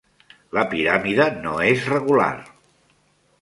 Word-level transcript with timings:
La 0.57 0.61
piràmide 0.71 1.27
no 1.43 1.53
és 1.67 1.85
regular. 1.93 2.31